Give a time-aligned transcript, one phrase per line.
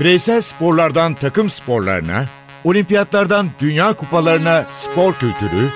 [0.00, 2.26] Bireysel sporlardan takım sporlarına,
[2.64, 5.68] olimpiyatlardan dünya kupalarına spor kültürü,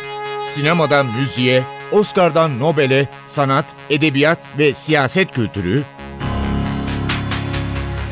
[0.44, 5.84] sinemadan müziğe, Oscar'dan Nobel'e sanat, edebiyat ve siyaset kültürü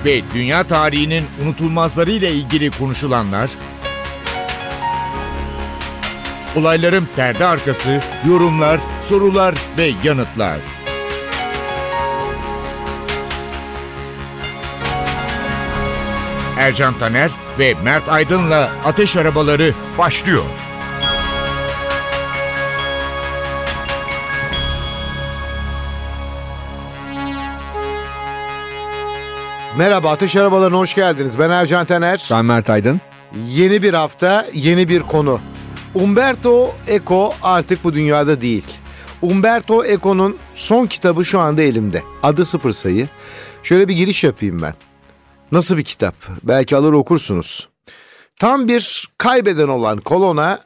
[0.05, 3.51] ve dünya tarihinin unutulmazlarıyla ilgili konuşulanlar,
[6.57, 10.78] olayların perde arkası, yorumlar, sorular ve yanıtlar.
[16.69, 20.43] Ercan Taner ve Mert Aydın'la Ateş Arabaları başlıyor.
[29.77, 31.39] Merhaba Ateş Arabalarına hoş geldiniz.
[31.39, 32.29] Ben Ercan Taner.
[32.31, 33.01] Ben Mert Aydın.
[33.49, 35.41] Yeni bir hafta, yeni bir konu.
[35.95, 38.65] Umberto Eco artık bu dünyada değil.
[39.23, 42.03] Umberto Eco'nun son kitabı şu anda elimde.
[42.23, 43.09] Adı Sıfır Sayı.
[43.63, 44.75] Şöyle bir giriş yapayım ben.
[45.53, 46.15] Nasıl bir kitap?
[46.43, 47.69] Belki alır okursunuz.
[48.37, 50.61] Tam bir kaybeden olan kolona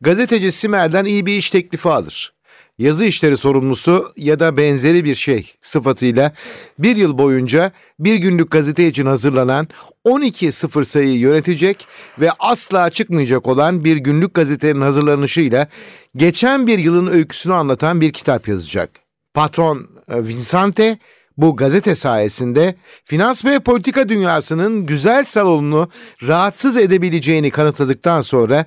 [0.00, 2.32] gazeteci Simer'den iyi bir iş teklifi alır.
[2.78, 6.32] Yazı işleri sorumlusu ya da benzeri bir şey sıfatıyla
[6.78, 9.68] bir yıl boyunca bir günlük gazete için hazırlanan
[10.04, 11.86] 12 sıfır sayıyı yönetecek
[12.20, 15.68] ve asla çıkmayacak olan bir günlük gazetenin hazırlanışıyla
[16.16, 18.90] geçen bir yılın öyküsünü anlatan bir kitap yazacak.
[19.34, 20.98] Patron e, Vincente
[21.36, 25.88] bu gazete sayesinde finans ve politika dünyasının güzel salonunu
[26.22, 28.66] rahatsız edebileceğini kanıtladıktan sonra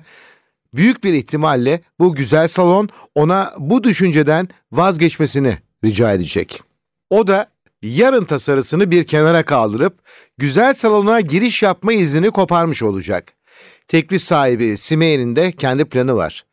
[0.74, 6.62] büyük bir ihtimalle bu güzel salon ona bu düşünceden vazgeçmesini rica edecek.
[7.10, 7.46] O da
[7.82, 9.98] yarın tasarısını bir kenara kaldırıp
[10.38, 13.32] güzel salona giriş yapma iznini koparmış olacak.
[13.88, 16.44] Teklif sahibi Simeye'nin de kendi planı var.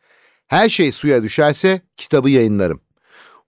[0.47, 2.86] Her şey suya düşerse kitabı yayınlarım.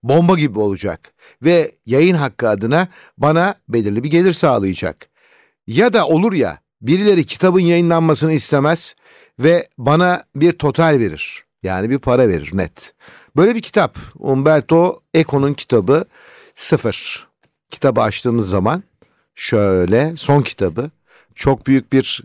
[0.02, 1.12] Bomba gibi olacak
[1.42, 5.08] ve yayın hakkı adına bana belirli bir gelir sağlayacak.
[5.66, 8.94] Ya da olur ya birileri kitabın yayınlanmasını istemez
[9.38, 11.44] ve bana bir total verir.
[11.62, 12.94] Yani bir para verir net.
[13.36, 13.98] Böyle bir kitap.
[14.18, 16.04] Umberto Eco'nun kitabı
[16.54, 17.28] Sıfır.
[17.70, 18.82] Kitabı açtığımız zaman
[19.34, 20.90] şöyle son kitabı
[21.34, 22.24] çok büyük bir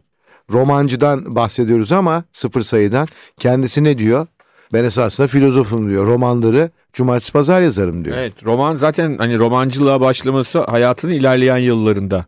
[0.52, 3.08] romancıdan bahsediyoruz ama sıfır sayıdan
[3.40, 4.28] kendisi ne diyor?
[4.74, 6.08] Ben esasında filozofum diyor.
[6.08, 8.18] Romanları cumartesi pazar yazarım diyor.
[8.18, 12.26] Evet roman zaten hani romancılığa başlaması hayatının ilerleyen yıllarında.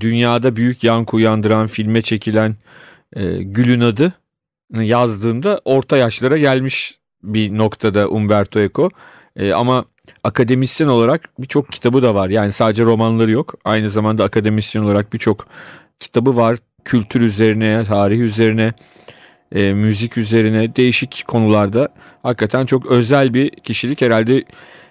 [0.00, 2.56] Dünyada büyük yankı uyandıran filme çekilen
[3.12, 4.12] e, Gül'ün adı
[4.74, 8.90] yazdığında orta yaşlara gelmiş bir noktada Umberto Eco.
[9.36, 9.84] E, ama
[10.24, 12.28] akademisyen olarak birçok kitabı da var.
[12.28, 13.54] Yani sadece romanları yok.
[13.64, 15.46] Aynı zamanda akademisyen olarak birçok
[16.00, 16.58] kitabı var.
[16.84, 18.72] Kültür üzerine, tarih üzerine,
[19.54, 21.88] e, müzik üzerine değişik konularda
[22.22, 24.00] hakikaten çok özel bir kişilik.
[24.00, 24.44] Herhalde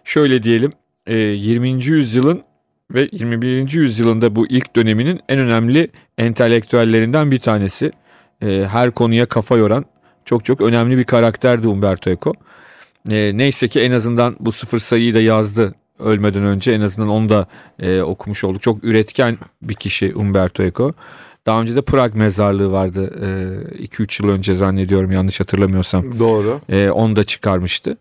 [0.04, 0.74] şöyle diyelim
[1.08, 1.86] e, 20.
[1.86, 2.44] yüzyılın
[2.92, 3.74] ve 21.
[3.74, 7.92] yüzyılında bu ilk döneminin en önemli entelektüellerinden bir tanesi.
[8.42, 9.86] E, her konuya kafa yoran
[10.26, 12.34] çok çok önemli bir karakterdi Umberto Eco.
[13.10, 17.30] E, neyse ki en azından bu sıfır sayıyı da yazdı ölmeden önce en azından onu
[17.30, 17.48] da
[17.80, 18.62] e, okumuş olduk.
[18.62, 20.94] Çok üretken bir kişi Umberto Eco.
[21.46, 23.12] Daha önce de Prag mezarlığı vardı
[23.80, 26.20] 2-3 e, yıl önce zannediyorum yanlış hatırlamıyorsam.
[26.20, 26.62] Doğru.
[26.94, 27.98] Onu da çıkarmıştı.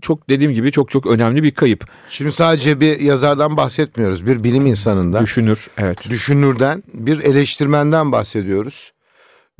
[0.00, 1.86] Çok dediğim gibi çok çok önemli bir kayıp.
[2.08, 4.26] Şimdi sadece bir yazardan bahsetmiyoruz.
[4.26, 5.22] Bir bilim insanından.
[5.22, 6.10] Düşünür, evet.
[6.10, 8.92] Düşünürden, bir eleştirmenden bahsediyoruz.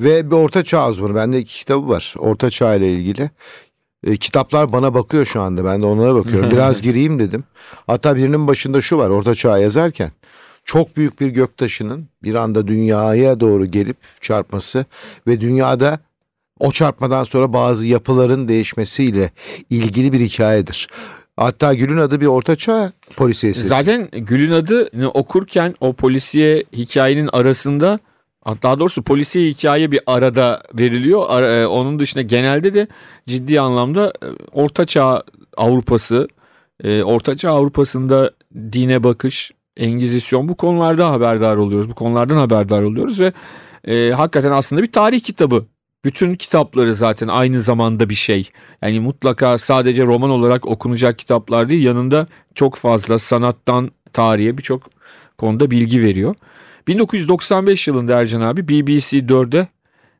[0.01, 1.15] Ve bir orta çağ uzmanı.
[1.15, 2.15] Bende iki kitabı var.
[2.19, 3.31] Orta çağ ile ilgili.
[4.07, 5.65] E, kitaplar bana bakıyor şu anda.
[5.65, 6.51] Ben de onlara bakıyorum.
[6.55, 7.45] Biraz gireyim dedim.
[7.87, 9.11] Hatta birinin başında şu var.
[9.11, 10.13] Orta çağ yazarken
[10.65, 14.85] çok büyük bir göktaşının bir anda dünyaya doğru gelip çarpması
[15.27, 15.99] ve dünyada
[16.59, 19.31] o çarpmadan sonra bazı yapıların değişmesiyle
[19.71, 20.89] ilgili bir hikayedir.
[21.37, 23.69] Hatta Gül'ün adı bir ortaçağ polisiyesi.
[23.69, 27.99] Zaten Gül'ün adını okurken o polisiye hikayenin arasında
[28.63, 31.43] daha doğrusu polisiye hikaye bir arada veriliyor.
[31.43, 32.89] E, onun dışında genelde de
[33.27, 35.23] ciddi anlamda e, ortaçağ
[35.57, 36.29] Avrupası,
[36.85, 38.31] e, ortaçağ Avrupa'sında
[38.73, 41.91] dine bakış, Engizisyon bu konularda haberdar oluyoruz.
[41.91, 43.33] Bu konulardan haberdar oluyoruz ve
[43.89, 45.67] e, hakikaten aslında bir tarih kitabı.
[46.05, 48.51] Bütün kitapları zaten aynı zamanda bir şey.
[48.83, 54.83] Yani mutlaka sadece roman olarak okunacak kitaplar değil yanında çok fazla sanattan tarihe birçok
[55.39, 56.35] konuda bilgi veriyor.
[56.89, 59.69] 1995 yılında Ercan abi BBC 4'de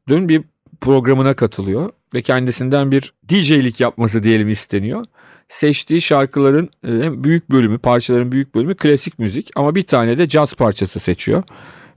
[0.09, 0.43] dün bir
[0.81, 5.07] programına katılıyor ve kendisinden bir DJ'lik yapması diyelim isteniyor
[5.49, 10.55] seçtiği şarkıların e, büyük bölümü, parçaların büyük bölümü klasik müzik ama bir tane de caz
[10.55, 11.43] parçası seçiyor.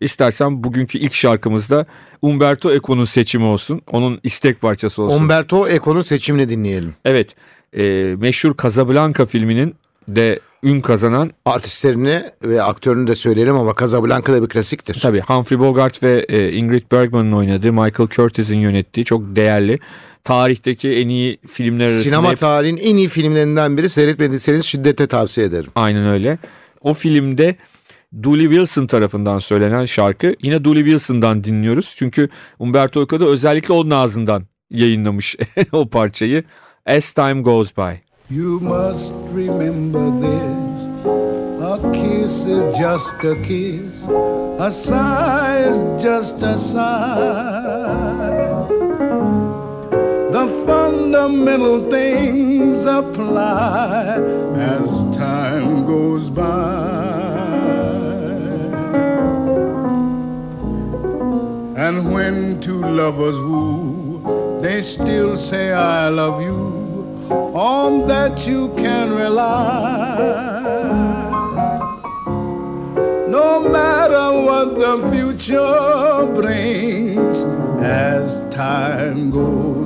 [0.01, 1.85] İstersen bugünkü ilk şarkımızda
[2.21, 3.81] Umberto Eco'nun seçimi olsun.
[3.91, 5.21] Onun istek parçası olsun.
[5.21, 6.93] Umberto Eco'nun seçimini dinleyelim.
[7.05, 7.35] Evet.
[7.77, 9.75] E, meşhur Casablanca filminin
[10.07, 14.99] de ün kazanan Artistlerini ve aktörünü de söyleyelim ama Casablanca da bir klasiktir.
[15.01, 19.79] tabii Humphrey Bogart ve e, Ingrid Bergman'ın oynadığı Michael Curtis'in yönettiği çok değerli
[20.23, 23.89] tarihteki en iyi filmler arasında Sinema hep- tarihinin en iyi filmlerinden biri.
[23.89, 25.71] Seyretmediyseniz şiddetle tavsiye ederim.
[25.75, 26.37] Aynen öyle.
[26.81, 27.55] O filmde
[28.23, 31.95] Dooley Wilson tarafından söylenen şarkı yine Dooley Wilson'dan dinliyoruz.
[31.97, 32.29] Çünkü
[32.59, 35.35] Umberto Eco da özellikle onun ağzından yayınlamış
[35.71, 36.43] o parçayı.
[36.85, 37.93] As Time Goes By.
[38.35, 40.67] You must remember this.
[41.63, 44.09] A kiss is just a kiss.
[44.59, 48.36] A sigh is just a sigh.
[50.47, 54.15] The fundamental things apply
[54.55, 56.87] as time goes by.
[61.75, 66.55] And when two lovers woo, they still say, I love you
[67.53, 69.73] on that you can rely.
[73.27, 77.43] No matter what the future brings
[77.83, 79.76] as time goes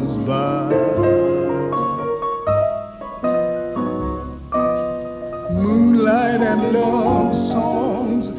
[5.51, 8.29] Moonlight and love songs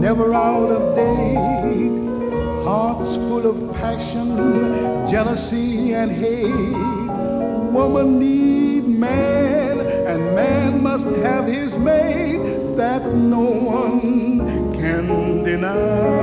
[0.00, 1.90] never out of date.
[2.64, 4.36] Hearts full of passion,
[5.06, 6.48] jealousy, and hate.
[7.70, 16.22] Woman need man, and man must have his mate that no one can deny.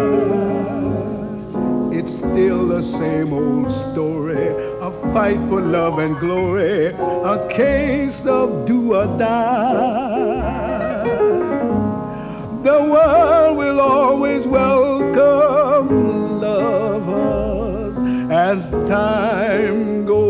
[1.91, 4.47] It's still the same old story,
[4.89, 6.87] a fight for love and glory,
[7.33, 11.03] a case of do or die.
[12.63, 15.89] The world will always welcome
[16.41, 17.97] lovers
[18.31, 20.28] as time goes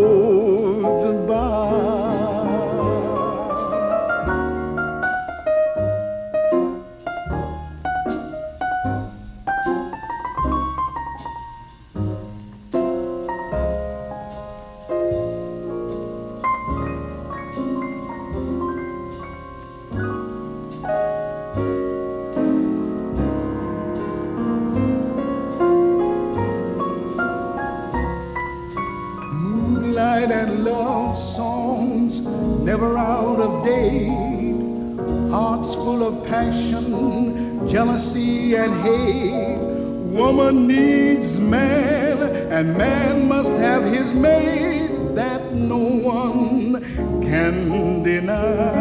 [42.60, 46.84] and man must have his mate that no one
[47.22, 48.76] can deny.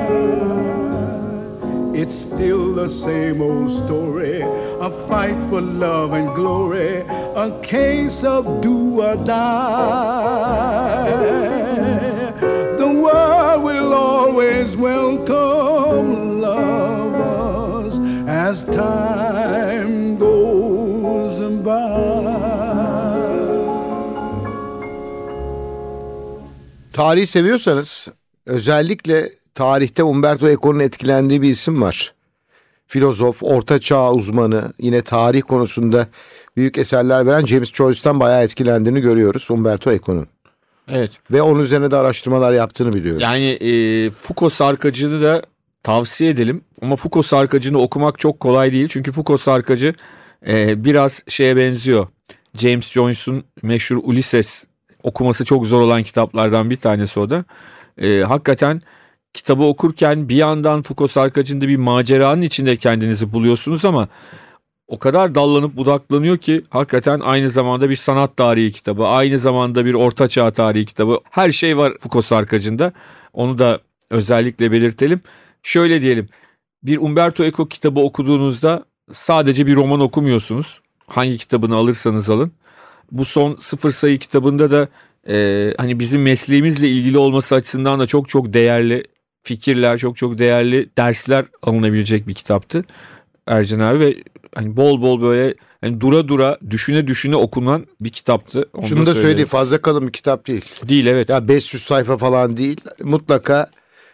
[1.94, 7.04] It's still the same old story, a fight for love and glory,
[7.36, 11.12] a case of do or die.
[12.82, 22.57] The world will always welcome lovers as time goes by.
[26.98, 28.08] Tarihi seviyorsanız
[28.46, 32.14] özellikle tarihte Umberto Eco'nun etkilendiği bir isim var.
[32.86, 36.06] Filozof, orta çağ uzmanı, yine tarih konusunda
[36.56, 40.26] büyük eserler veren James Joyce'tan bayağı etkilendiğini görüyoruz Umberto Eco'nun.
[40.88, 41.12] Evet.
[41.30, 43.22] Ve onun üzerine de araştırmalar yaptığını biliyoruz.
[43.22, 45.42] Yani e, Foucault Sarkacı'nı da
[45.82, 46.64] tavsiye edelim.
[46.82, 48.88] Ama Foucault Sarkacı'nı okumak çok kolay değil.
[48.88, 49.94] Çünkü Foucault Sarkacı
[50.46, 52.06] e, biraz şeye benziyor.
[52.54, 54.64] James Joyce'un meşhur Ulysses
[55.08, 57.44] okuması çok zor olan kitaplardan bir tanesi o da.
[57.98, 58.82] E, hakikaten
[59.32, 64.08] kitabı okurken bir yandan Foucault Sarkacı'nda bir maceranın içinde kendinizi buluyorsunuz ama
[64.88, 69.94] o kadar dallanıp budaklanıyor ki hakikaten aynı zamanda bir sanat tarihi kitabı, aynı zamanda bir
[69.94, 71.20] ortaçağ tarihi kitabı.
[71.30, 72.92] Her şey var Foucault Sarkacı'nda.
[73.32, 75.20] Onu da özellikle belirtelim.
[75.62, 76.28] Şöyle diyelim.
[76.82, 80.80] Bir Umberto Eco kitabı okuduğunuzda sadece bir roman okumuyorsunuz.
[81.06, 82.52] Hangi kitabını alırsanız alın.
[83.12, 84.88] Bu son sıfır sayı kitabında da
[85.28, 89.04] e, hani bizim mesleğimizle ilgili olması açısından da çok çok değerli
[89.42, 92.84] fikirler, çok çok değerli dersler alınabilecek bir kitaptı.
[93.46, 94.14] Ercan abi ve
[94.54, 98.68] hani bol bol böyle hani dura dura düşüne düşüne okunan bir kitaptı.
[98.72, 100.64] Onu Şunu da söyleyeyim fazla kalın bir kitap değil.
[100.88, 101.28] Değil evet.
[101.28, 102.80] Ya 500 sayfa falan değil.
[103.02, 103.70] Mutlaka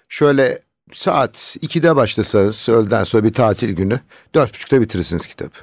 [0.08, 0.58] şöyle
[0.92, 4.00] saat 2'de başlasanız öğleden sonra bir tatil günü
[4.34, 5.58] 4.30'da bitirirsiniz kitabı.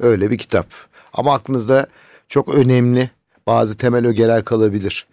[0.00, 0.66] Öyle bir kitap.
[1.12, 1.86] Ama aklınızda
[2.28, 3.10] çok önemli
[3.46, 5.06] bazı temel ögeler kalabilir.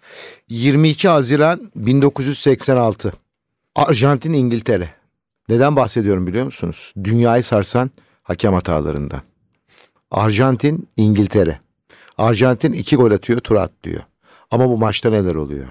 [0.48, 3.12] 22 Haziran 1986.
[3.74, 4.88] Arjantin İngiltere.
[5.48, 6.92] Neden bahsediyorum biliyor musunuz?
[7.04, 7.90] Dünyayı sarsan
[8.22, 9.22] hakem hatalarından.
[10.10, 11.60] Arjantin İngiltere.
[12.18, 14.00] Arjantin iki gol atıyor tur atlıyor.
[14.50, 15.66] Ama bu maçta neler oluyor?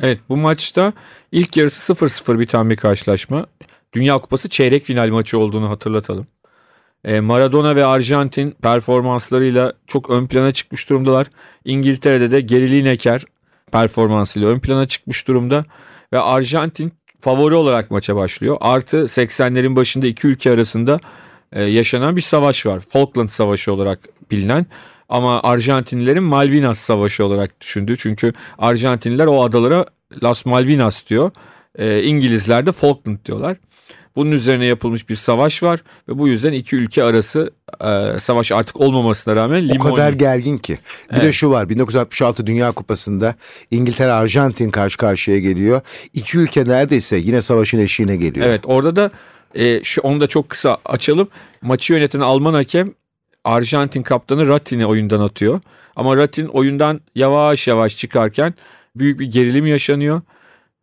[0.00, 0.92] Evet bu maçta
[1.32, 3.46] ilk yarısı 0-0 biten bir karşılaşma.
[3.92, 6.26] Dünya Kupası çeyrek final maçı olduğunu hatırlatalım.
[7.04, 11.26] E, Maradona ve Arjantin performanslarıyla çok ön plana çıkmış durumdalar.
[11.64, 13.24] İngiltere'de de Gary Lineker
[13.72, 15.64] performansıyla ön plana çıkmış durumda.
[16.12, 18.56] Ve Arjantin favori olarak maça başlıyor.
[18.60, 21.00] Artı 80'lerin başında iki ülke arasında
[21.52, 22.80] e, yaşanan bir savaş var.
[22.80, 23.98] Falkland Savaşı olarak
[24.30, 24.66] bilinen.
[25.08, 27.96] Ama Arjantinlilerin Malvinas Savaşı olarak düşündüğü.
[27.96, 29.86] Çünkü Arjantinliler o adalara
[30.22, 31.30] Las Malvinas diyor.
[31.78, 33.56] E, İngilizler de Falkland diyorlar.
[34.16, 37.50] Bunun üzerine yapılmış bir savaş var ve bu yüzden iki ülke arası
[37.84, 39.92] e, savaş artık olmamasına rağmen limoni.
[39.92, 40.78] O kadar gergin ki.
[41.10, 41.24] Bir Evet.
[41.24, 43.34] de şu var 1966 Dünya Kupası'nda
[43.70, 45.80] İngiltere Arjantin karşı karşıya geliyor.
[46.12, 48.46] İki ülke neredeyse yine savaşın eşiğine geliyor.
[48.46, 49.10] Evet orada da
[49.54, 51.28] e, şu onu da çok kısa açalım.
[51.62, 52.94] Maçı yöneten Alman hakem
[53.44, 55.60] Arjantin kaptanı Ratin'i oyundan atıyor.
[55.96, 58.54] Ama Ratin oyundan yavaş yavaş çıkarken
[58.96, 60.20] büyük bir gerilim yaşanıyor.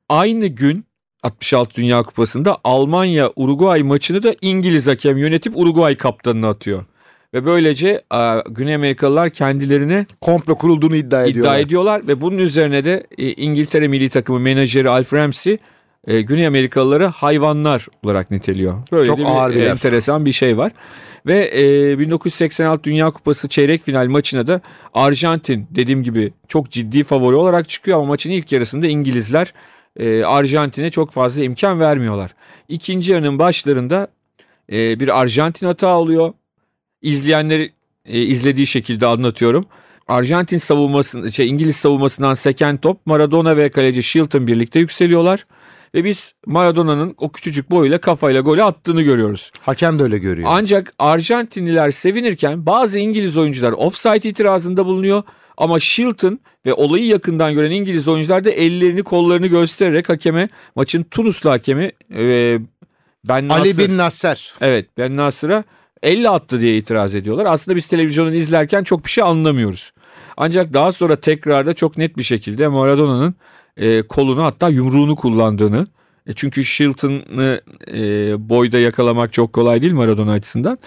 [0.09, 0.85] Aynı gün
[1.23, 6.85] 66 Dünya Kupası'nda Almanya Uruguay maçını da İngiliz hakem yönetip Uruguay kaptanını atıyor.
[7.33, 11.51] Ve böylece e, Güney Amerikalılar kendilerine Komplo kurulduğunu iddia ediyorlar.
[11.53, 15.57] iddia ediyorlar ve bunun üzerine de e, İngiltere milli takımı menajeri Alf Ramsey
[16.07, 18.73] e, Güney Amerikalıları hayvanlar olarak niteliyor.
[18.91, 19.71] Böyle Çok de ağır bir laf.
[19.71, 20.71] enteresan bir şey var.
[21.25, 24.61] Ve e, 1986 Dünya Kupası çeyrek final maçına da
[24.93, 29.53] Arjantin dediğim gibi çok ciddi favori olarak çıkıyor ama maçın ilk yarısında İngilizler
[29.97, 32.35] e, Arjantin'e çok fazla imkan vermiyorlar.
[32.67, 34.07] İkinci yarının başlarında
[34.71, 36.33] e, bir Arjantin hata oluyor.
[37.01, 37.73] İzleyenleri
[38.05, 39.65] e, izlediği şekilde anlatıyorum.
[40.07, 45.45] Arjantin savunması, şey İngiliz savunmasından seken top Maradona ve kaleci Shilton birlikte yükseliyorlar.
[45.95, 49.51] Ve biz Maradona'nın o küçücük boyuyla kafayla golü attığını görüyoruz.
[49.61, 50.49] Hakem de öyle görüyor.
[50.51, 55.23] Ancak Arjantinliler sevinirken bazı İngiliz oyuncular offside itirazında bulunuyor.
[55.59, 61.49] Ama Shilton ve olayı yakından gören İngiliz oyuncular da ellerini kollarını göstererek hakeme maçın Tunuslu
[61.49, 62.57] hakemi e,
[63.27, 64.53] Ben Ali Nasır- bin Nasser.
[64.61, 65.63] Evet Ben Nasır'a
[66.03, 67.45] 50 attı diye itiraz ediyorlar.
[67.45, 69.91] Aslında biz televizyonun izlerken çok bir şey anlamıyoruz.
[70.37, 73.35] Ancak daha sonra tekrarda çok net bir şekilde Maradona'nın
[73.77, 75.87] e, kolunu hatta yumruğunu kullandığını
[76.27, 77.61] e, çünkü Shilton'ı
[77.93, 77.99] e,
[78.49, 80.77] boyda yakalamak çok kolay değil Maradona açısından.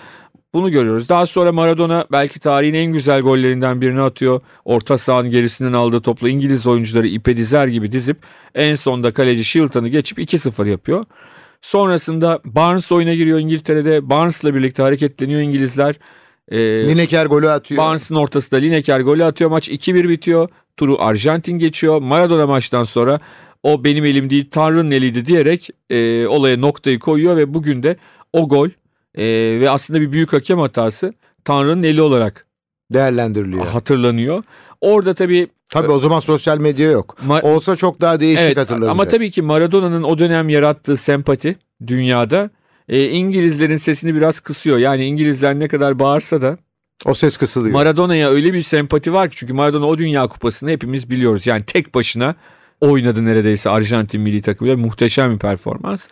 [0.55, 1.09] Bunu görüyoruz.
[1.09, 4.41] Daha sonra Maradona belki tarihin en güzel gollerinden birini atıyor.
[4.65, 8.17] Orta sahanın gerisinden aldığı topla İngiliz oyuncuları ipe dizer gibi dizip
[8.55, 11.05] en sonda kaleci Shilton'ı geçip 2-0 yapıyor.
[11.63, 14.11] Sonrasında Barnes oyuna giriyor İngiltere'de.
[14.11, 15.95] Barnes'la birlikte hareketleniyor İngilizler.
[16.49, 17.83] Ee, Lineker golü atıyor.
[17.83, 19.51] Barnes'ın ortasında Lineker golü atıyor.
[19.51, 20.49] Maç 2-1 bitiyor.
[20.77, 22.03] Turu Arjantin geçiyor.
[22.03, 23.21] Maradona maçtan sonra
[23.63, 27.97] o benim elim değil Tanrı'nın eliydi diyerek e, olaya noktayı koyuyor ve bugün de
[28.33, 28.69] o gol
[29.15, 29.25] e,
[29.61, 31.15] ve aslında bir büyük hakem hatası
[31.45, 32.47] Tanrı'nın eli olarak
[32.93, 33.67] Değerlendiriliyor.
[33.67, 34.45] hatırlanıyor.
[34.81, 37.17] Orada tabii Tabii o zaman sosyal medya yok.
[37.27, 38.91] Ma- Olsa çok daha değişik Evet hatırlanacak.
[38.91, 42.51] ama tabii ki Maradona'nın o dönem yarattığı sempati dünyada
[42.89, 44.79] e, İngilizlerin sesini biraz kısıyor.
[44.79, 46.59] Yani İngilizler ne kadar bağırsa da
[47.05, 47.73] O ses kısılıyor.
[47.75, 51.47] Maradona'ya öyle bir sempati var ki çünkü Maradona o Dünya Kupası'nı hepimiz biliyoruz.
[51.47, 52.35] Yani tek başına
[52.81, 56.07] oynadı neredeyse Arjantin milli takımıyla muhteşem bir performans.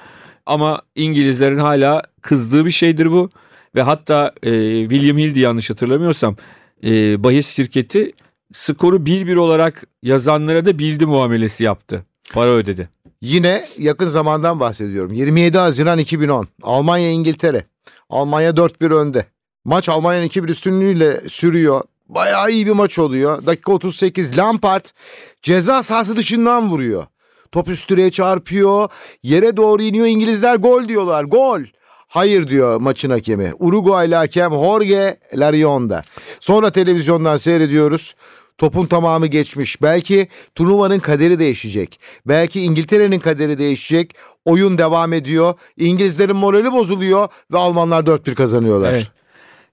[0.51, 3.31] Ama İngilizlerin hala kızdığı bir şeydir bu.
[3.75, 4.51] Ve hatta e,
[4.89, 6.37] William Hill'di yanlış hatırlamıyorsam
[6.85, 8.13] e, bahis şirketi
[8.53, 12.07] skoru 1-1 olarak yazanlara da bildi muamelesi yaptı.
[12.33, 12.89] Para ödedi.
[13.21, 15.13] Yine yakın zamandan bahsediyorum.
[15.13, 16.49] 27 Haziran 2010.
[16.63, 17.65] Almanya İngiltere.
[18.09, 19.27] Almanya 4-1 önde.
[19.65, 21.83] Maç Almanya'nın 2-1 üstünlüğüyle sürüyor.
[22.09, 23.47] Bayağı iyi bir maç oluyor.
[23.47, 24.85] Dakika 38 Lampard
[25.43, 27.07] ceza sahası dışından vuruyor.
[27.53, 28.89] Top üst direğe çarpıyor.
[29.23, 30.07] Yere doğru iniyor.
[30.07, 31.25] İngilizler gol diyorlar.
[31.25, 31.61] Gol.
[32.09, 33.53] Hayır diyor maçın hakemi.
[33.59, 36.03] Uruguaylı hakem Jorge Larionda.
[36.41, 38.15] Sonra televizyondan seyrediyoruz.
[38.59, 39.83] Topun tamamı geçmiş.
[39.83, 42.01] Belki turnuvanın kaderi değişecek.
[42.27, 44.15] Belki İngiltere'nin kaderi değişecek.
[44.45, 45.55] Oyun devam ediyor.
[45.77, 48.93] İngilizlerin morali bozuluyor ve Almanlar 4-1 kazanıyorlar.
[48.93, 49.09] Evet.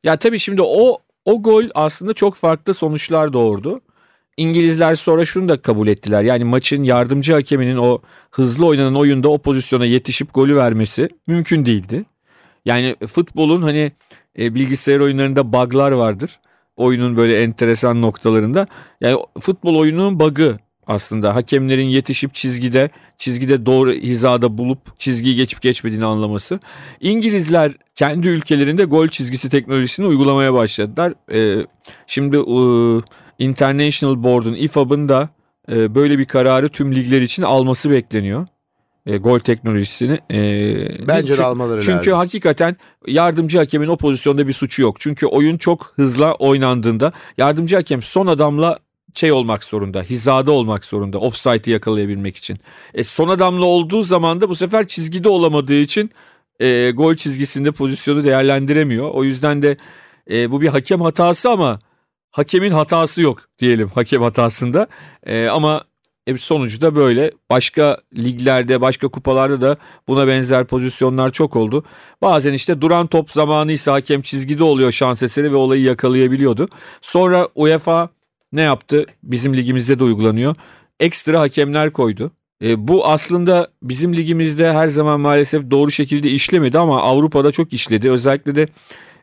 [0.04, 3.82] Ya tabii şimdi o o gol aslında çok farklı sonuçlar doğurdu.
[4.38, 6.24] İngilizler sonra şunu da kabul ettiler.
[6.24, 8.02] Yani maçın yardımcı hakeminin o
[8.32, 12.06] hızlı oynanan oyunda o pozisyona yetişip golü vermesi mümkün değildi.
[12.66, 13.92] Yani futbolun hani
[14.40, 16.40] e, bilgisayar oyunlarında bug'lar vardır.
[16.76, 18.68] Oyunun böyle enteresan noktalarında.
[19.02, 26.06] Yani futbol oyununun bug'ı aslında hakemlerin yetişip çizgide çizgide doğru hizada bulup çizgiyi geçip geçmediğini
[26.06, 26.60] anlaması.
[27.02, 31.14] İngilizler kendi ülkelerinde gol çizgisi teknolojisini uygulamaya başladılar.
[31.32, 31.66] Ee,
[32.08, 32.58] şimdi e,
[33.40, 35.30] International Board'un IFAB'ın da
[35.72, 38.48] e, böyle bir kararı tüm ligler için alması bekleniyor.
[39.06, 40.20] E, gol teknolojisini.
[40.32, 40.40] E,
[41.08, 42.14] Bence çünkü- de almaları Çünkü lazım.
[42.14, 42.78] hakikaten
[43.08, 45.00] yardımcı hakemin o pozisyonda bir suçu yok.
[45.00, 48.80] Çünkü oyun çok hızla oynandığında yardımcı hakem son adamla
[49.14, 52.60] şey olmak zorunda, hizada olmak zorunda offside'ı yakalayabilmek için.
[52.94, 56.12] E, son adamla olduğu zaman da bu sefer çizgide olamadığı için
[56.60, 59.10] e, gol çizgisinde pozisyonu değerlendiremiyor.
[59.12, 59.78] O yüzden de
[60.32, 61.80] e, bu bir hakem hatası ama
[62.32, 64.88] hakemin hatası yok diyelim hakem hatasında.
[65.26, 65.84] E, ama
[66.28, 67.32] e, sonucu da böyle.
[67.50, 71.84] Başka liglerde, başka kupalarda da buna benzer pozisyonlar çok oldu.
[72.22, 76.68] Bazen işte duran top zamanı ise hakem çizgide oluyor şans eseri ve olayı yakalayabiliyordu.
[77.02, 78.10] Sonra UEFA
[78.52, 79.06] ne yaptı?
[79.24, 80.56] Bizim ligimizde de uygulanıyor.
[81.00, 82.32] Ekstra hakemler koydu.
[82.64, 88.12] E, bu aslında bizim ligimizde her zaman maalesef doğru şekilde işlemedi ama Avrupa'da çok işledi.
[88.12, 88.68] Özellikle de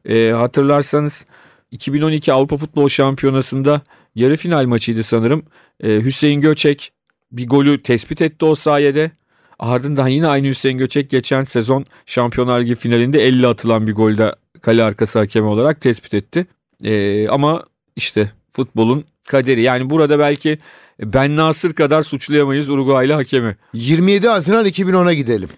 [0.08, 1.26] e, hatırlarsanız
[1.71, 3.80] 2012 Avrupa Futbol Şampiyonası'nda
[4.14, 5.44] yarı final maçıydı sanırım.
[5.83, 6.92] E, Hüseyin Göçek
[7.33, 9.11] bir golü tespit etti o sayede.
[9.59, 14.85] Ardından yine aynı Hüseyin Göçek geçen sezon Şampiyonlar Ligi finalinde 50 atılan bir golde kale
[14.85, 16.47] arkası hakemi olarak tespit etti.
[16.85, 17.64] E, ama
[17.97, 19.62] işte futbolun kaderi.
[19.62, 20.59] Yani burada belki
[21.00, 23.56] Ben Nasır kadar suçlayamayız Uruguaylı hakemi.
[23.73, 25.49] 27 Haziran 2010'a gidelim.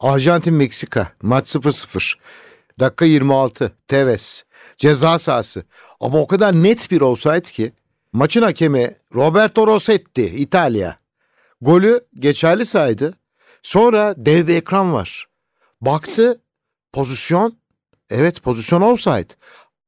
[0.00, 2.14] Arjantin Meksika maç 0-0.
[2.80, 4.44] Dakika 26 Tevez
[4.82, 5.64] ceza sahası.
[6.00, 7.72] Ama o kadar net bir olsaydı ki
[8.12, 10.96] maçın hakemi Roberto Rossetti İtalya.
[11.60, 13.14] Golü geçerli saydı.
[13.62, 15.26] Sonra dev bir ekran var.
[15.80, 16.40] Baktı
[16.92, 17.56] pozisyon
[18.10, 19.28] evet pozisyon offside.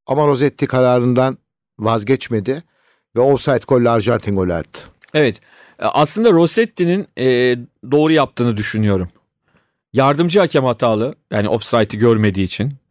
[0.07, 1.39] Ama Rossetti kararından
[1.79, 2.63] vazgeçmedi
[3.17, 4.81] ve offside golle Arjantin golü attı.
[5.15, 5.41] Evet
[5.79, 7.57] e, aslında Rossetti'nin e,
[7.91, 9.09] doğru yaptığını düşünüyorum.
[9.93, 12.84] Yardımcı hakem hatalı yani offside'i görmediği için.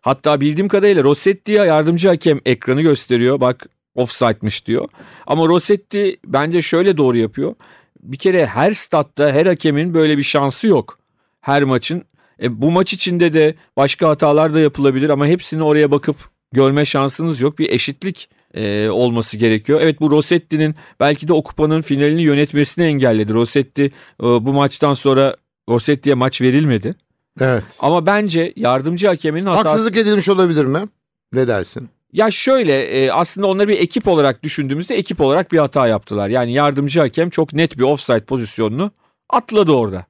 [0.00, 3.40] Hatta bildiğim kadarıyla Rossetti'ye yardımcı hakem ekranı gösteriyor.
[3.40, 4.88] Bak offside'miş diyor.
[5.26, 7.54] Ama Rossetti bence şöyle doğru yapıyor.
[8.02, 10.98] Bir kere her statta her hakemin böyle bir şansı yok.
[11.40, 12.04] Her maçın.
[12.42, 16.16] E, bu maç içinde de başka hatalar da yapılabilir ama hepsini oraya bakıp
[16.52, 17.58] görme şansınız yok.
[17.58, 19.80] Bir eşitlik e, olması gerekiyor.
[19.82, 23.34] Evet bu Rossetti'nin belki de o kupanın finalini yönetmesini engelledi.
[23.34, 23.82] Rossetti
[24.22, 25.36] e, bu maçtan sonra
[25.68, 26.94] Rossetti'ye maç verilmedi.
[27.40, 27.64] Evet.
[27.80, 29.68] Ama bence yardımcı hakemin hatası...
[29.68, 30.88] Haksızlık edilmiş olabilir mi?
[31.32, 31.88] Ne dersin?
[32.12, 36.28] Ya şöyle e, aslında onları bir ekip olarak düşündüğümüzde ekip olarak bir hata yaptılar.
[36.28, 38.90] Yani yardımcı hakem çok net bir offside pozisyonunu
[39.30, 40.06] atladı orada.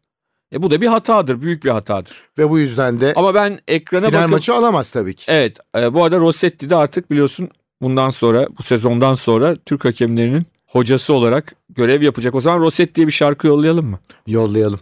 [0.53, 2.23] E bu da bir hatadır, büyük bir hatadır.
[2.39, 4.31] Ve bu yüzden de Ama ben ekrana final bakıp...
[4.31, 5.25] maçı alamaz tabii ki.
[5.29, 7.49] Evet e, bu arada Rossetti de artık biliyorsun
[7.83, 12.35] bundan sonra bu sezondan sonra Türk hakemlerinin hocası olarak görev yapacak.
[12.35, 13.99] O zaman Rossetti'ye bir şarkı yollayalım mı?
[14.27, 14.81] Yollayalım.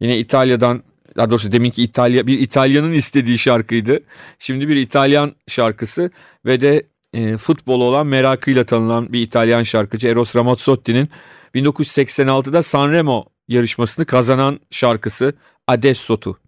[0.00, 0.82] Yine İtalya'dan
[1.16, 4.00] daha doğrusu deminki İtalya bir İtalyanın istediği şarkıydı.
[4.38, 6.10] Şimdi bir İtalyan şarkısı
[6.46, 11.08] ve de e, futbol olan merakıyla tanınan bir İtalyan şarkıcı Eros Ramazzotti'nin
[11.54, 15.34] 1986'da Sanremo yarışmasını kazanan şarkısı
[15.68, 16.38] Adesso Tu.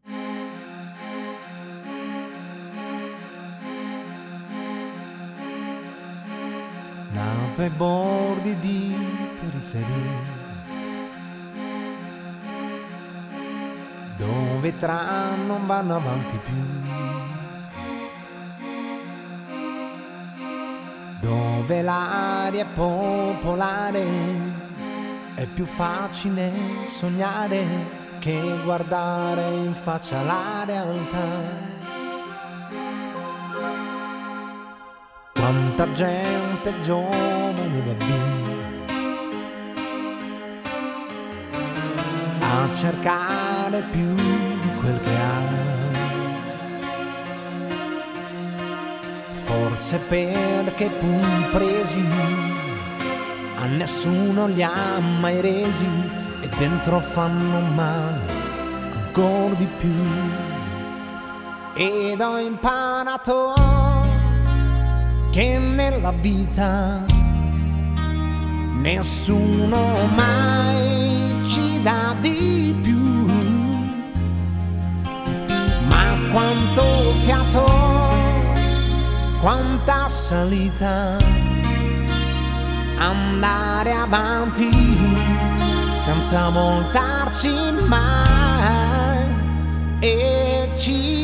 [7.14, 8.05] Nato ai bordi
[14.74, 16.64] tram non vanno avanti più,
[21.20, 24.04] dove l'aria è popolare,
[25.34, 26.50] è più facile
[26.86, 27.64] sognare
[28.18, 31.74] che guardare in faccia la realtà.
[35.32, 38.46] Quanta gente giovane va via
[42.40, 44.45] a cercare più
[44.86, 45.64] quel che ha.
[49.32, 52.06] Forse perché pugni presi
[53.58, 55.88] a nessuno li ha mai resi
[56.40, 58.20] e dentro fanno male
[58.94, 59.94] ancora di più.
[61.74, 63.54] Ed ho imparato
[65.30, 67.04] che nella vita
[68.80, 70.95] nessuno mai
[76.36, 77.64] quanto fiato,
[79.40, 81.16] quanta salita,
[82.98, 84.68] andare avanti
[85.92, 87.48] senza voltarsi
[87.88, 89.24] mai.
[90.00, 91.15] E ci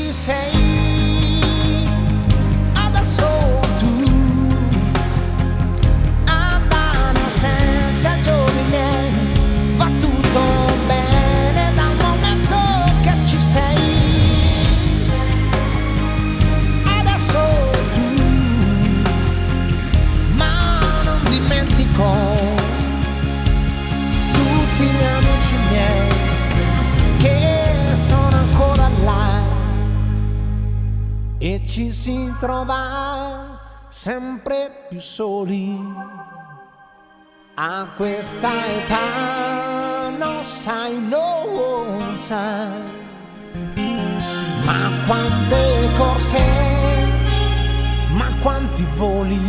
[31.73, 33.59] ci si trova
[33.89, 35.75] sempre più soli.
[37.55, 42.83] A questa età non sai, non sai,
[44.65, 46.45] ma quante corse,
[48.17, 49.41] ma quanti voli,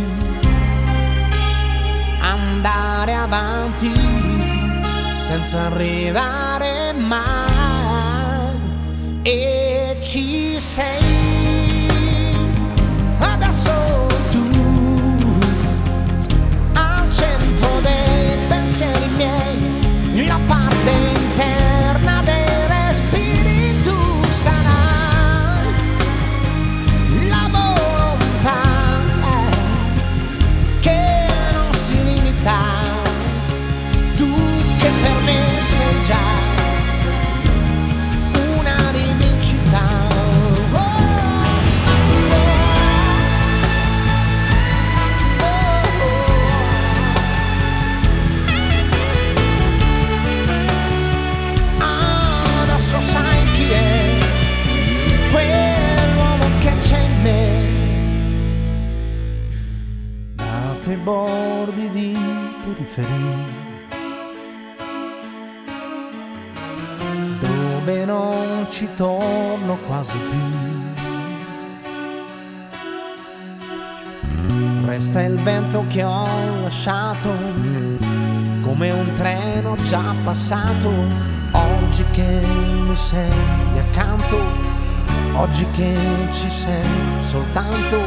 [2.20, 3.92] andare avanti
[5.12, 7.52] senza arrivare mai.
[9.20, 11.23] E ci sei
[20.48, 21.13] partem.
[79.84, 80.92] Già passato,
[81.52, 82.40] oggi che
[82.86, 83.30] mi sei
[83.78, 84.40] accanto,
[85.34, 85.94] oggi che
[86.30, 88.00] ci sei soltanto,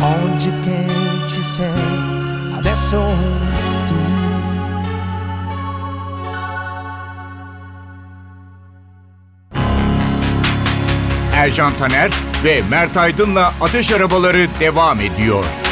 [0.00, 0.86] oggi che
[1.26, 3.02] ci sei, adesso.
[11.32, 12.10] Ercan Taner
[12.42, 15.63] ve Mert Aydın'la Ateş Arabaları devam ediyor.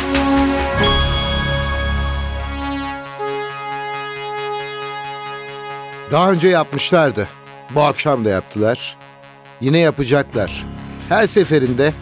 [6.12, 7.28] Daha önce yapmışlardı.
[7.74, 8.96] Bu akşam da yaptılar.
[9.60, 10.64] Yine yapacaklar.
[11.08, 11.92] Her seferinde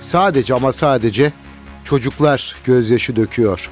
[0.00, 1.32] sadece ama sadece
[1.84, 3.70] çocuklar gözyaşı döküyor.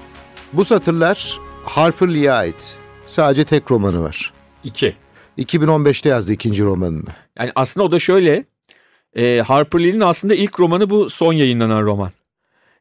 [0.53, 2.79] Bu satırlar Harper Lee'ye ait.
[3.07, 4.33] Sadece tek romanı var.
[4.65, 4.97] İki.
[5.39, 7.11] 2015'te yazdı ikinci romanını.
[7.39, 8.45] Yani aslında o da şöyle.
[9.17, 12.11] E, Harper Lee'nin aslında ilk romanı bu son yayınlanan roman.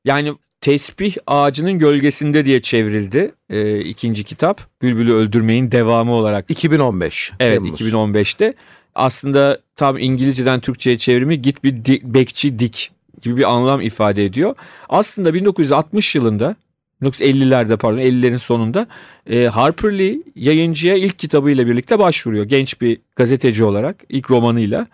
[0.06, 4.82] Yani Tesbih Ağacının Gölgesinde diye çevrildi e, ikinci kitap.
[4.82, 6.46] Bülbül'ü Öldürmeyin devamı olarak.
[6.52, 7.32] 2015.
[7.39, 7.82] Evet Temmuz.
[7.82, 8.54] 2015'te.
[8.96, 12.91] Aslında tam İngilizceden Türkçe'ye çevrimi git bir di- bekçi dik
[13.22, 14.56] gibi bir anlam ifade ediyor.
[14.89, 16.56] Aslında 1960 yılında
[17.02, 18.88] 1950'lerde pardon 50'lerin sonunda
[19.30, 22.46] e, Harper Lee yayıncıya ilk kitabıyla birlikte başvuruyor.
[22.46, 24.88] Genç bir gazeteci olarak ilk romanıyla.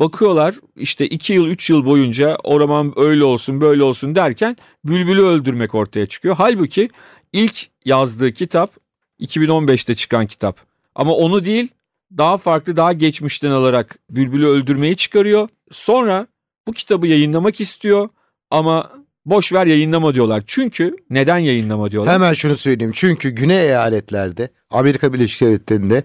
[0.00, 5.22] Bakıyorlar işte 2 yıl 3 yıl boyunca o roman öyle olsun böyle olsun derken Bülbül'ü
[5.22, 6.34] öldürmek ortaya çıkıyor.
[6.38, 6.88] Halbuki
[7.32, 8.70] ilk yazdığı kitap
[9.20, 10.60] 2015'te çıkan kitap.
[10.94, 11.68] Ama onu değil
[12.18, 15.48] daha farklı daha geçmişten alarak Bülbül'ü öldürmeyi çıkarıyor.
[15.70, 16.26] Sonra
[16.68, 18.08] bu kitabı yayınlamak istiyor
[18.50, 18.90] ama
[19.26, 20.42] boş ver yayınlama diyorlar.
[20.46, 22.14] Çünkü neden yayınlama diyorlar?
[22.14, 22.92] Hemen şunu söyleyeyim.
[22.94, 26.04] Çünkü Güney eyaletlerde Amerika Birleşik Devletleri'nde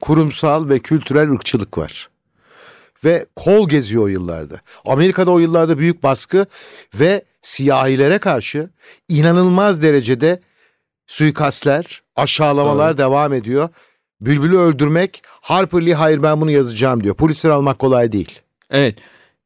[0.00, 2.08] kurumsal ve kültürel ırkçılık var.
[3.04, 4.60] Ve kol geziyor o yıllarda.
[4.84, 6.46] Amerika'da o yıllarda büyük baskı
[6.94, 8.70] ve siyahilere karşı
[9.08, 10.40] inanılmaz derecede
[11.06, 13.68] suikastler, aşağılamalar devam ediyor.
[14.20, 17.14] Bülbül'ü öldürmek, Harper Lee hayır ben bunu yazacağım diyor.
[17.14, 18.40] Polisleri almak kolay değil.
[18.70, 18.98] Evet.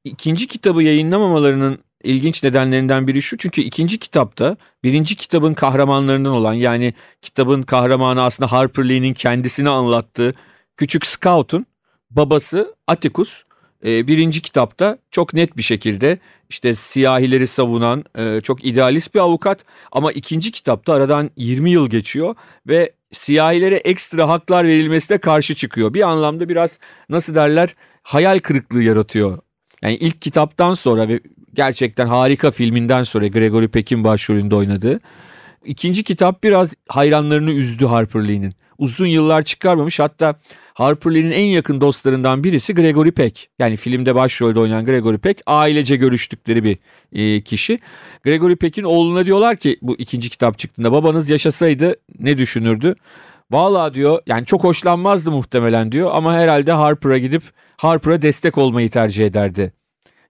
[0.05, 3.39] İkinci kitabı yayınlamamalarının ilginç nedenlerinden biri şu.
[3.39, 10.35] Çünkü ikinci kitapta birinci kitabın kahramanlarından olan yani kitabın kahramanı aslında Harper Lee'nin kendisini anlattığı
[10.77, 11.67] küçük Scout'un
[12.11, 13.43] babası Atticus
[13.85, 16.19] e, birinci kitapta çok net bir şekilde
[16.51, 22.35] işte siyahileri savunan e, çok idealist bir avukat ama ikinci kitapta aradan 20 yıl geçiyor
[22.69, 25.95] ve siyahilere ekstra haklar verilmesine karşı çıkıyor.
[25.95, 29.39] Bir anlamda biraz nasıl derler hayal kırıklığı yaratıyor.
[29.83, 31.21] Yani ilk kitaptan sonra ve
[31.55, 35.01] gerçekten harika filminden sonra Gregory Peck'in başrolünde oynadığı
[35.65, 38.55] ikinci kitap biraz hayranlarını üzdü Harper Lee'nin.
[38.79, 40.35] Uzun yıllar çıkarmamış hatta
[40.81, 43.49] Harper Lee'nin en yakın dostlarından birisi Gregory Peck.
[43.59, 46.79] Yani filmde başrolde oynayan Gregory Peck ailece görüştükleri bir
[47.13, 47.81] e, kişi.
[48.25, 52.95] Gregory Peck'in oğluna diyorlar ki bu ikinci kitap çıktığında babanız yaşasaydı ne düşünürdü?
[53.51, 57.43] Vallahi diyor yani çok hoşlanmazdı muhtemelen diyor ama herhalde Harper'a gidip
[57.77, 59.73] Harper'a destek olmayı tercih ederdi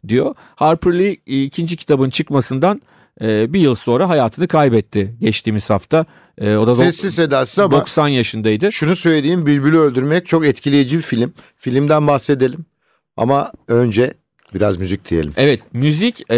[0.09, 0.35] diyor.
[0.57, 2.83] Harper Lee ikinci kitabın çıkmasından
[3.23, 6.07] e, bir yıl sonra hayatını kaybetti geçtiğimiz hafta.
[6.39, 8.73] E, o da Sessiz sedasız ama 90 yaşındaydı.
[8.73, 11.33] şunu söyleyeyim Bülbül'ü öldürmek çok etkileyici bir film.
[11.57, 12.65] Filmden bahsedelim
[13.17, 14.15] ama önce
[14.55, 15.33] biraz müzik diyelim.
[15.37, 16.37] Evet müzik e,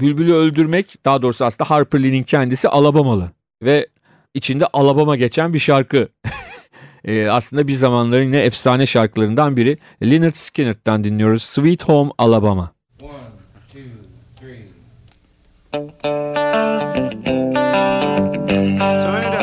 [0.00, 3.30] Bülbül'ü öldürmek daha doğrusu aslında Harper Lee'nin kendisi Alabamalı
[3.62, 3.86] ve
[4.34, 6.08] içinde Alabama geçen bir şarkı.
[7.04, 9.78] Ee, aslında bir zamanların yine efsane şarkılarından biri.
[10.02, 11.42] Leonard Skinner'dan dinliyoruz.
[11.42, 12.75] Sweet Home Alabama.
[15.76, 15.92] Turn
[19.24, 19.35] it up.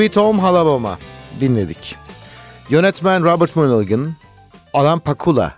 [0.00, 0.98] Sweet Home Alabama
[1.40, 1.96] dinledik.
[2.70, 4.14] Yönetmen Robert Mulligan,
[4.72, 5.54] Alan Pakula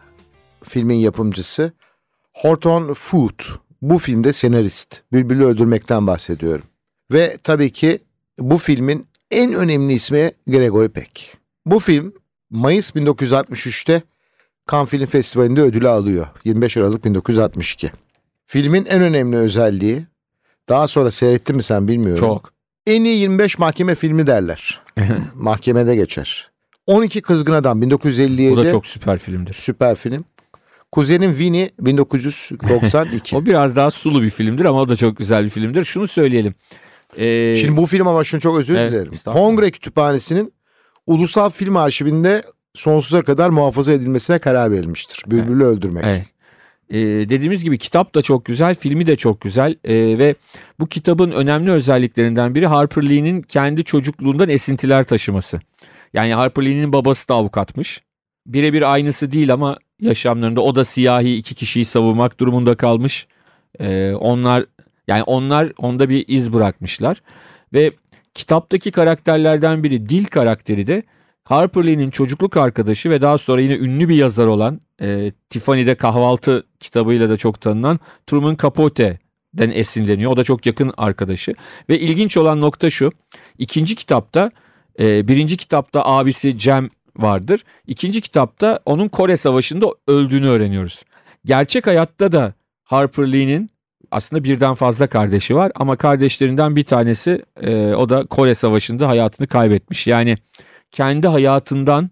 [0.65, 1.73] filmin yapımcısı,
[2.33, 5.03] Horton Foot bu filmde senarist.
[5.13, 6.65] Bülbül'ü öldürmekten bahsediyorum.
[7.13, 7.99] Ve tabii ki
[8.39, 11.37] bu filmin en önemli ismi Gregory Peck.
[11.67, 12.15] Bu film
[12.51, 14.03] Mayıs 1963'te
[14.71, 16.27] Cannes Film Festivali'nde ödülü alıyor.
[16.45, 17.91] 25 Aralık 1962.
[18.47, 20.07] Filmin en önemli özelliği,
[20.69, 22.21] daha sonra seyrettin mi sen bilmiyorum.
[22.21, 22.53] Çok.
[22.87, 24.81] En iyi 25 mahkeme filmi derler.
[25.35, 26.51] Mahkemede geçer.
[26.87, 28.51] 12 Kızgın Adam 1957.
[28.51, 29.55] Bu da çok süper filmdir.
[29.55, 30.25] süper film.
[30.93, 33.37] Kuzenim Winnie 1992.
[33.37, 35.85] O biraz daha sulu bir filmdir ama o da çok güzel bir filmdir.
[35.85, 36.55] Şunu söyleyelim.
[37.17, 39.13] Ee, Şimdi bu film ama şunu çok özür Evet, dilerim.
[39.25, 40.53] Kongre Kütüphanesi'nin
[41.07, 42.43] Ulusal Film Arşivinde
[42.75, 45.25] sonsuza kadar muhafaza edilmesine karar verilmiştir.
[45.27, 46.05] Bülbülü öldürmek.
[46.07, 46.27] Evet.
[46.93, 50.35] Ee, dediğimiz gibi kitap da çok güzel, filmi de çok güzel Ee, ve
[50.81, 55.61] bu kitabın önemli özelliklerinden biri Harper Lee'nin kendi çocukluğundan esintiler taşıması.
[56.13, 58.03] Yani Harper Lee'nin babası da avukatmış.
[58.47, 63.27] Birebir aynısı değil ama yaşamlarında o da siyahi iki kişiyi savunmak durumunda kalmış.
[63.81, 64.65] Ee, onlar
[65.09, 67.23] yani onlar onda bir iz bırakmışlar
[67.73, 67.93] ve
[68.35, 71.03] kitaptaki karakterlerden biri dil karakteri de
[71.45, 76.67] Harper Lee'nin çocukluk arkadaşı ve daha sonra yine ünlü bir yazar olan e, Tiffany'de kahvaltı
[76.81, 80.33] kitabıyla da çok tanınan Truman Capote'den esinleniyor.
[80.33, 81.55] O da çok yakın arkadaşı.
[81.89, 83.13] Ve ilginç olan nokta şu.
[83.59, 84.51] İkinci kitapta
[84.99, 87.65] e, birinci kitapta abisi Cem vardır.
[87.87, 91.03] İkinci kitapta onun Kore Savaşı'nda öldüğünü öğreniyoruz.
[91.45, 93.71] Gerçek hayatta da Harper Lee'nin
[94.11, 99.47] aslında birden fazla kardeşi var ama kardeşlerinden bir tanesi e, o da Kore Savaşı'nda hayatını
[99.47, 100.07] kaybetmiş.
[100.07, 100.37] Yani
[100.93, 102.11] kendi hayatından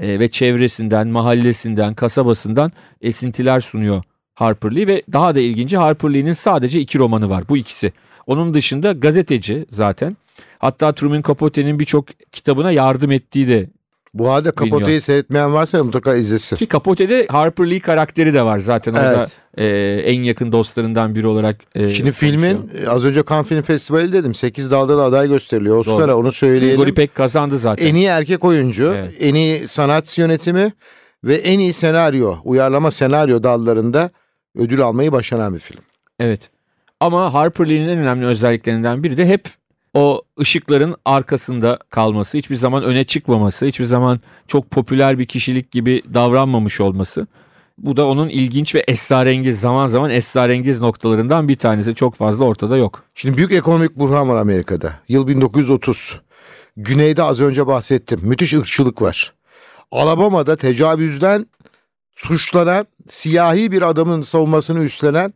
[0.00, 4.02] e, ve çevresinden, mahallesinden, kasabasından esintiler sunuyor
[4.34, 7.48] Harper Lee ve daha da ilginci Harper Lee'nin sadece iki romanı var.
[7.48, 7.92] Bu ikisi.
[8.26, 10.16] Onun dışında gazeteci zaten.
[10.58, 13.70] Hatta Truman Capote'nin birçok kitabına yardım ettiği de
[14.14, 15.00] Bu halde Bilmiyorum.
[15.00, 16.56] seyretmeyen varsa mutlaka izlesin.
[16.56, 18.94] ki Capote'de Harper Lee karakteri de var zaten.
[18.94, 19.28] Evet.
[19.58, 19.66] e,
[20.12, 22.92] en yakın dostlarından biri olarak e, Şimdi filmin konuşuyor.
[22.92, 24.34] az önce Cannes Film Festivali dedim.
[24.34, 25.76] 8 dalda da aday gösteriliyor.
[25.76, 26.68] Oscar'a onu söyleyelim.
[26.68, 27.86] Gregory Peck kazandı zaten.
[27.86, 29.14] En iyi erkek oyuncu, Evet.
[29.20, 30.72] en iyi sanat yönetimi
[31.24, 34.10] ve en iyi senaryo, uyarlama senaryo dallarında
[34.58, 35.80] ödül almayı başaran bir film.
[36.20, 36.50] Evet.
[37.00, 39.48] Ama Harper Lee'nin en önemli özelliklerinden biri de hep
[39.94, 46.02] o ışıkların arkasında kalması, hiçbir zaman öne çıkmaması, hiçbir zaman çok popüler bir kişilik gibi
[46.14, 47.26] davranmamış olması.
[47.78, 51.94] Bu da onun ilginç ve esrarengiz, zaman zaman esrarengiz noktalarından bir tanesi.
[51.94, 53.02] Çok fazla ortada yok.
[53.14, 54.92] Şimdi büyük ekonomik buhran var Amerika'da.
[55.08, 56.20] Yıl 1930.
[56.76, 58.20] Güneyde az önce bahsettim.
[58.22, 59.32] Müthiş ırkçılık var.
[59.90, 61.46] Alabama'da tecavüzden
[62.14, 65.34] suçlanan siyahi bir adamın savunmasını üstlenen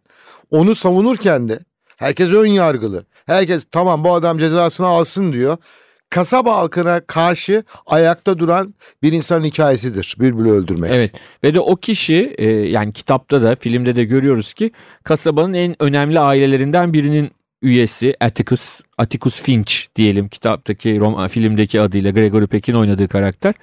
[0.51, 1.59] onu savunurken de
[1.97, 3.05] herkes ön yargılı.
[3.27, 5.57] Herkes tamam bu adam cezasını alsın diyor.
[6.11, 10.17] Kasaba halkına karşı ayakta duran bir insanın hikayesidir.
[10.19, 10.91] Bülbülü öldürmek.
[10.95, 14.71] Evet ve de o kişi e, yani kitapta da filmde de görüyoruz ki
[15.05, 17.31] kasabanın en önemli ailelerinden birinin
[17.63, 23.55] üyesi Atticus, Atticus Finch diyelim kitaptaki Roma, filmdeki adıyla Gregory Peck'in oynadığı karakter.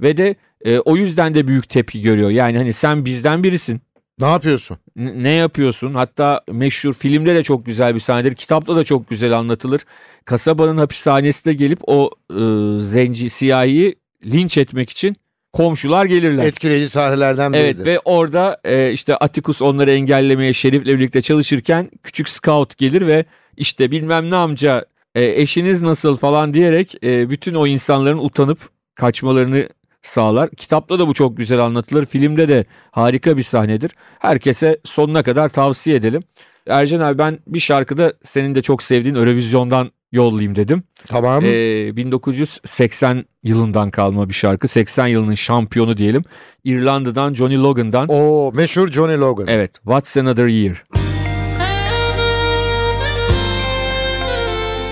[0.00, 2.30] Ve de e, o yüzden de büyük tepki görüyor.
[2.30, 3.80] Yani hani sen bizden birisin.
[4.22, 4.78] Ne yapıyorsun?
[4.96, 5.94] N- ne yapıyorsun?
[5.94, 8.34] Hatta meşhur filmde de çok güzel bir sahnedir.
[8.34, 9.80] Kitapta da çok güzel anlatılır.
[10.24, 12.40] Kasabanın hapishanesine gelip o e,
[12.80, 15.16] zenci siyahiyi linç etmek için
[15.52, 16.44] komşular gelirler.
[16.44, 17.64] Etkileyici sahnelerden biridir.
[17.64, 23.24] Evet ve orada e, işte Atticus onları engellemeye Şerif'le birlikte çalışırken küçük scout gelir ve
[23.56, 28.58] işte bilmem ne amca e, eşiniz nasıl falan diyerek e, bütün o insanların utanıp
[28.94, 29.68] kaçmalarını
[30.02, 30.50] sağlar.
[30.50, 32.06] Kitapta da bu çok güzel anlatılır.
[32.06, 33.90] Filmde de harika bir sahnedir.
[34.18, 36.22] Herkese sonuna kadar tavsiye edelim.
[36.66, 40.82] Ercan abi ben bir şarkıda senin de çok sevdiğin Eurovision'dan yollayayım dedim.
[41.08, 41.44] Tamam.
[41.44, 44.68] Ee, 1980 yılından kalma bir şarkı.
[44.68, 46.24] 80 yılının şampiyonu diyelim.
[46.64, 48.08] İrlanda'dan Johnny Logan'dan.
[48.10, 49.46] O meşhur Johnny Logan.
[49.48, 50.84] Evet, What's Another Year.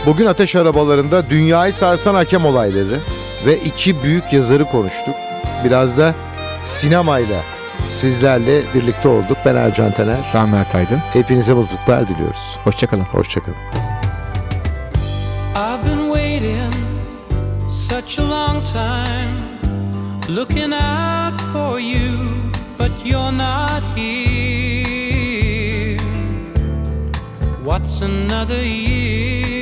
[0.06, 2.98] Bugün ateş arabalarında dünyayı sarsan hakem olayları
[3.46, 5.14] ve iki büyük yazarı konuştuk.
[5.64, 6.14] Biraz da
[6.62, 7.40] sinemayla
[7.86, 9.36] sizlerle birlikte olduk.
[9.44, 10.18] Ben Ercan Taner.
[10.34, 10.98] Ben Mert Aydın.
[11.12, 12.58] Hepinize mutluluklar diliyoruz.
[12.64, 13.04] Hoşçakalın.
[13.04, 13.56] Hoşçakalın.
[15.56, 16.74] I've been waiting
[17.68, 19.34] such a long time,
[20.28, 22.24] looking out for you,
[22.78, 25.98] but you're not here.
[27.64, 29.57] What's another year?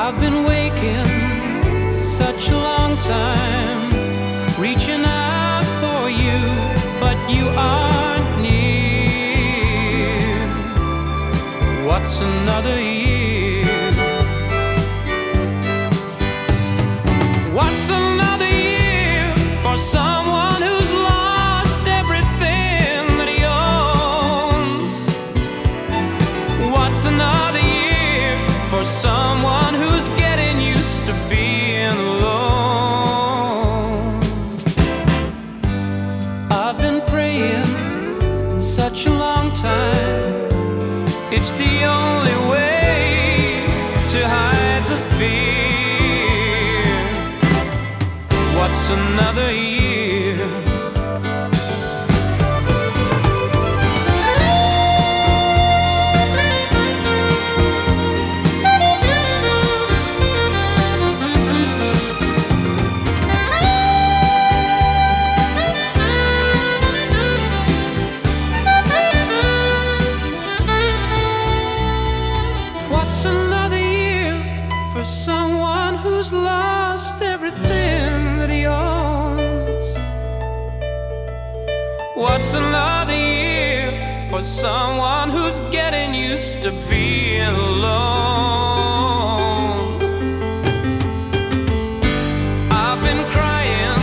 [0.00, 3.90] I've been waking such a long time,
[4.56, 6.38] reaching out for you,
[7.00, 9.40] but you aren't near.
[11.84, 13.47] What's another year?
[41.40, 43.62] It's the only way
[44.10, 45.38] to hide the fear.
[48.58, 49.67] What's another year?
[82.18, 87.92] What's another year for someone who's getting used to being alone?
[92.72, 93.98] I've been crying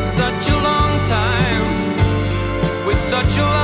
[0.00, 3.63] such a long time with such a